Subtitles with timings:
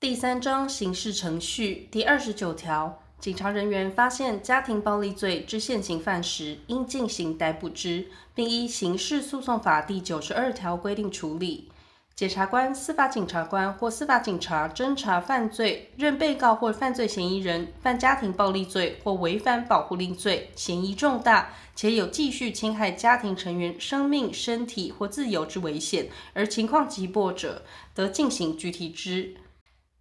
[0.00, 11.68] 第三章刑事程序第二十九条，警察人员发现家庭暴力罪之现行犯时，应进行逮捕之，并依刑事诉讼法第九十二条规定处理。
[12.14, 27.62] 检察官、司法警察官或司法警察侦查犯罪，认被告或犯罪嫌疑人犯家庭暴力罪或违反保护令罪，嫌疑重大，且有继续侵害家庭成员生命、身体或自由之危险，而情况急迫者，
[27.94, 29.34] 得进行拘提之。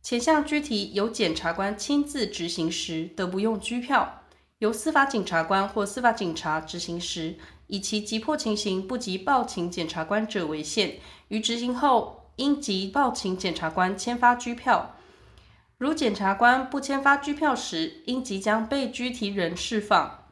[0.01, 4.23] 前项拘提由检察官亲自执行时，得不用拘票；
[4.59, 7.35] 由司法检察官或司法警察执行时，
[7.67, 10.99] 以其急迫情形不及报请检察官者为限。
[11.27, 14.95] 于执行后，应即报请检察官签发拘票。
[15.77, 20.25] 如检察官不签发拘票时，应即将被拘提人释放。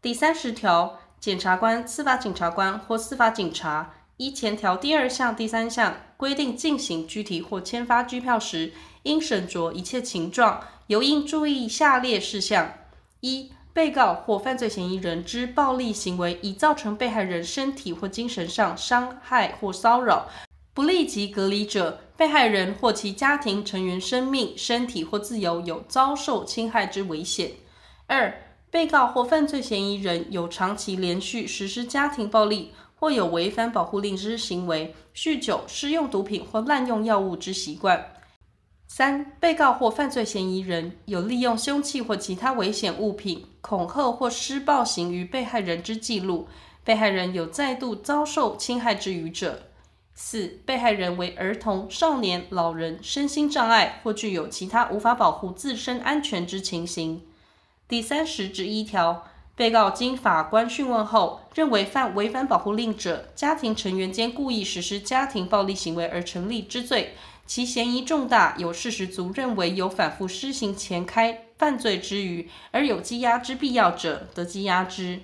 [0.00, 12.72] 第三十条，检察官、司法检察官或司法警察依前条第二项、第三项规定进行拘提或签发拘票时，应审酌一切情状，尤应注意下列事项：
[13.20, 20.28] 一、被告或犯罪嫌疑人之暴力行为已造成被害人身体或精神上伤害或骚扰，
[20.72, 27.48] 不立即隔离者，被害人或其家庭成员生命、身体或自由有遭受侵害之危险；
[28.06, 28.32] 二、
[28.70, 32.72] 被告或犯罪嫌疑人有长期连续实施家庭暴力，
[33.04, 38.02] 或有违反保护令之行为，酗酒、施用毒品或滥用药物之习惯。
[38.86, 46.48] 三、被告或犯罪嫌疑人有利用凶器或其他危险物品恐吓或施暴行于被害人之记录，
[46.82, 49.64] 被害人有再度遭受侵害之余者。
[50.14, 57.20] 四、被害人为儿童、少年、老人，身心障碍或具有其他无法保护自身安全之情形。
[57.86, 67.14] 第三十之一条，被告经法官讯问后，认为犯违反保护令者，家庭成员间故意实施家庭暴力行为而成立之罪。
[67.46, 75.20] 其嫌疑重大，有事实足认为有反复施行前开犯罪之余，而有羁押之必要者，得羁押之。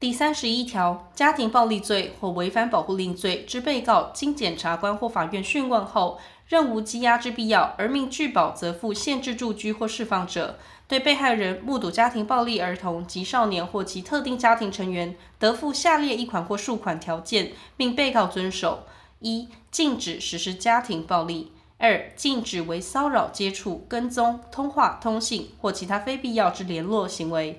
[0.00, 18.84] 第三十一条，家庭暴力罪或违反保护令罪之被告，经检察官或法院讯问后，认无羁押之必要，而命具保则付限制住居或释放者，对被害人目睹家庭暴力儿童及少年或其特定家庭成员，得付下列一款或数款条件，并被告遵守。
[19.20, 27.54] 一、禁止实施家庭暴力；二、禁止为骚扰、接触、跟踪、通话、通信或其他非必要之联络行为；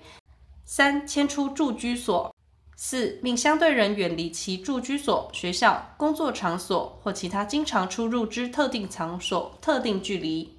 [0.63, 2.31] 三、迁出住居所；
[2.75, 10.54] 四、命相对人远离其住居所、学校、工作场所或其他经常出入之特定场所特定距离；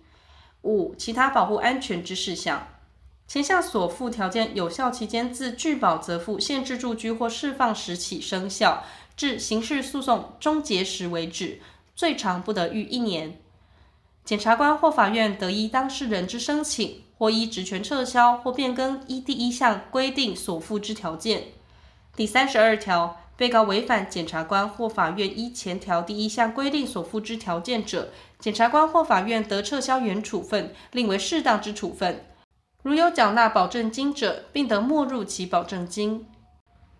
[0.63, 2.69] 五、其他保护安全之事项。
[3.29, 8.85] 前项所附条件有效期间自具保责付限制住居或释放时起生效。
[9.17, 11.61] 至刑事诉讼终结时为止，
[11.95, 13.41] 最长不得逾一年。
[14.25, 21.45] 检察官或法院得依当事人之申请，或依职权撤销或变更依第一项规定所附之条件。
[22.15, 32.25] 第三十二条，被告违反检察官或法院依前条第一项规定所附之条件者，检察官或法院得撤销原处分，另为适当之处分。
[32.83, 36.27] 如有缴纳保证金者，并得没入其保证金。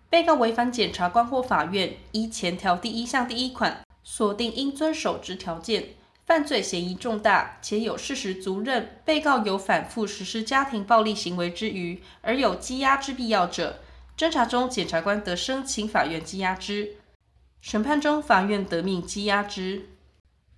[0.09, 13.79] 被告违反检察官或法院依前条第一项第一款所定应遵守之条件，犯罪嫌疑重大，且有事实足认被告有反复实施家庭暴力行为之余，而有羁押之必要者，
[14.17, 16.95] 侦查中检察官得申请法院羁押之，
[17.61, 19.89] 审判中法院得命羁押之。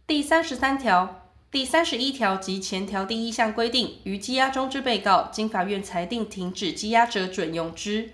[0.08, 8.12] 第三十三条、第三十一条及前条第一项规定，于羁押中之被告，经法院裁定停止羁押者，准用之。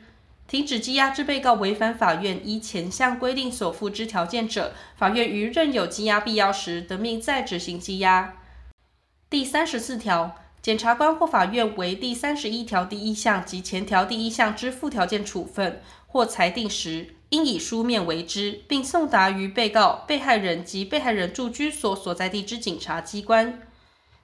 [0.47, 8.37] 停止羁押之被告违反法院依前项规定所附之条件者，法院于任有羁押必要时，得命再执行羁押。
[9.29, 23.61] 第三十四条，检察官或法院为第三十一条第一项及前条第一项之附条件处分或裁定时，应以书面为之，并送达于被告、被害人及被害人住居所所在地之检察机关。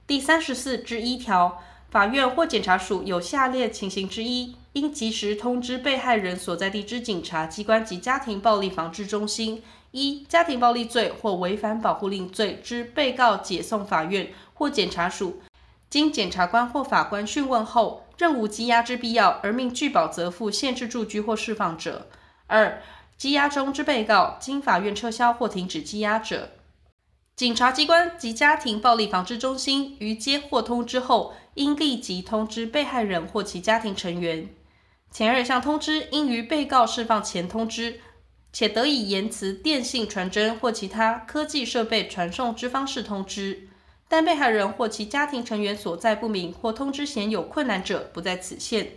[0.07, 1.61] 第三十四之一条。
[1.91, 9.61] 法院或检察署有下列情形之一，应及时通知被害人所在地之警察机关及家庭暴力防治中心：
[9.91, 15.41] 一、家庭暴力罪或违反保护令罪之被告解送法院或检察署，
[15.91, 22.07] 经检察官或法官讯问后，认无羁押之必要，而命具保责付限制住居或释放者；
[22.47, 22.81] 二、
[23.19, 26.51] 羁押中之被告经法院撤销或停止羁押者。
[27.35, 34.47] 警察机关及家庭暴力防治中心于接获通知后，应立即通知被害人或其家庭成员。
[35.11, 37.99] 前二项通知应于被告释放前通知，
[38.53, 43.67] 且得以言辞、电信传真或其他科技设备传送之方式通知。
[44.11, 48.95] 但被害人或其家庭成员所在不明或通知显有困难者，不在此限。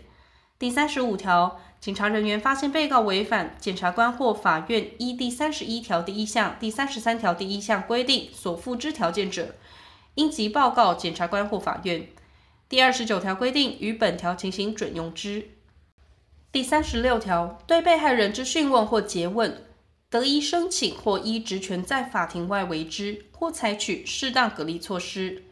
[0.58, 9.54] 第三十五条，警察人员发现被告违反检察官或法院依第三十一条第一项、第三十三条第一项规定所附之条件者，
[10.16, 12.08] 应即报告检察官或法院。
[12.68, 15.50] 第二十九条规定，与本条情形准用之。
[16.50, 19.64] 第三十六条，对被害人之讯问或诘问，
[20.14, 25.42] 得依申请或依职权在法庭外为之，或采取适当隔离措施。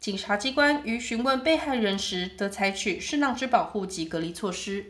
[0.00, 4.86] 警察机关于询问被害人时，得采取适当之保护及隔离措施。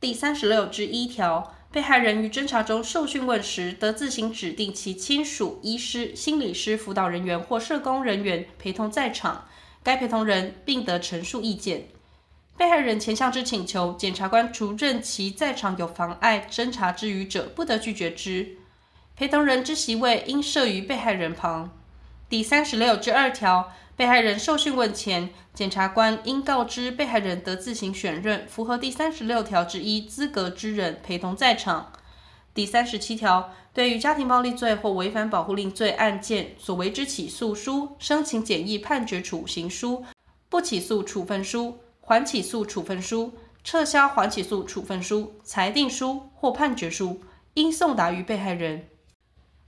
[0.00, 9.48] 第三十六之一条，被害人于侦查中受讯问时，得自行指定其亲属、医师、心理师、辅导人员或社工人员陪同在场，
[9.82, 11.88] 该陪同人并得陈述意见。
[12.56, 18.56] 被害人前项之请求，检察官除认其在场有妨碍侦查之余者，不得拒绝之。
[19.16, 21.70] 陪同人之席位应设于被害人旁。
[22.28, 23.72] 第三十六之二条。
[23.94, 31.92] 被害人受讯问前，检察官应告知被害人得自行选任符合第三十六条之一资格之人陪同在场。
[32.54, 40.04] 第三十七条，对于家庭暴力罪或违反保护令罪案件所为之起诉书、申请简易判决处刑书、
[40.48, 47.20] 不起诉处分书、缓起诉处分书、撤销缓起诉处分书、裁定书或判决书，
[47.54, 48.88] 应送达于被害人。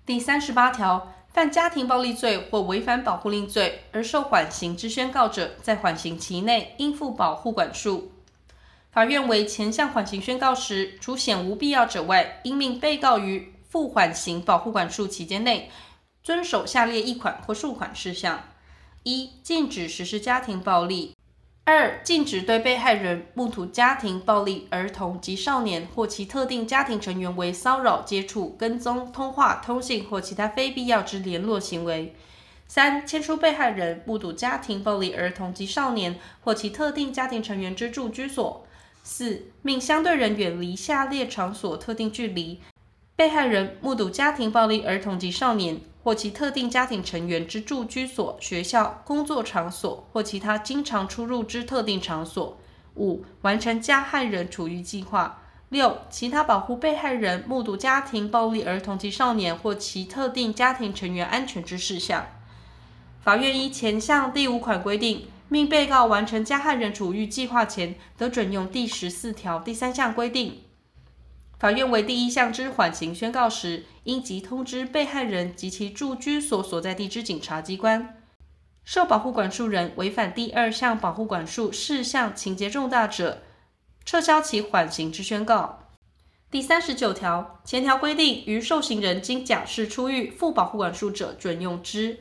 [0.06, 1.14] 第三十八条。
[1.34, 8.12] 犯家庭暴力罪或违反保护令罪而受缓刑之宣告者，在缓刑期内应负保护管束。
[8.92, 15.72] 法院为前项缓刑宣告时，除显无必要者外，应命被告于负缓刑保护管束期间内，
[16.22, 18.44] 遵守下列一款或数款事项：
[19.02, 21.13] 一、禁止实施家庭暴力。
[21.66, 32.14] 二、禁止对被害人目睹家庭暴力儿童及少年或其特定家庭成员为骚扰、接触、跟踪、通话、通信或其他非必要之联络行为。
[32.68, 38.66] 三、迁出被害人目睹家庭暴力儿童及少年或其特定家庭成员之住居所。
[39.02, 42.60] 四、命相对人远离下列场所特定距离。
[43.16, 45.80] 被害人目睹家庭暴力儿童及少年。
[46.04, 52.58] 或其特定家庭成员之住居所、学校、工作场所或其他经常出入之特定场所。
[52.96, 55.40] 五、完成加害人处遇计划。
[55.70, 62.26] 六、其他保护被害人目睹家庭暴力儿童及少年或其特定家庭成员安全之事项。
[63.22, 70.60] 法院依前项第五款规定，命被告完成加害人处遇计划前，得准用第十四条第三项规定。
[71.58, 78.20] 法院为第一项之缓刑宣告时，应即通知被害人及其住居所所在地之警察机关。
[78.84, 83.42] 受保护管束人违反第二项保护管束事项情节重大者，
[84.04, 85.88] 撤销其缓刑之宣告。
[86.50, 92.20] 第三十九条前条规定，于受刑人经假释出狱负保护管束者，准用之。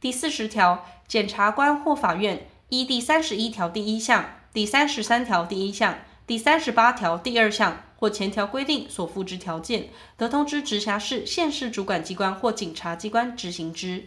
[0.00, 5.98] 第四十条检察官或法院依第三十一条第一项、第三十三条第一项、
[6.28, 7.84] 第三十八条第二项。
[7.96, 14.04] 或前条规定所附之条件，得通知直辖市、县市主管机关或警察机关执行之。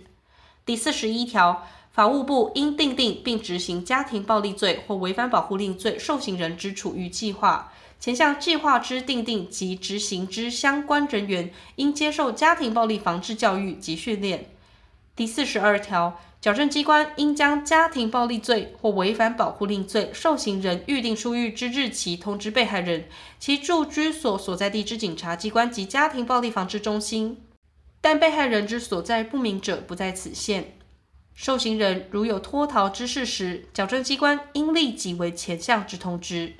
[0.65, 7.73] 第四十一条，法务部应订定并执行家庭暴力罪或违反保护令罪受刑人之处遇计划。
[7.99, 14.45] 前项计划之订定及执行之相关人员，应接受家庭暴力防治教育及训练。
[15.15, 16.19] 第四十二条。
[16.41, 23.05] 矫正机关应将家庭暴力罪或违反保护令罪受刑人预定出狱之日期通知被害人、
[23.37, 27.43] 其住居所所在地之警察机关及家庭暴力防治中心，
[28.01, 30.73] 但被害人之所在不明者，不在此限。
[31.35, 36.55] 受刑人如有脱逃之事时，矫正机关应立即为前项之通知。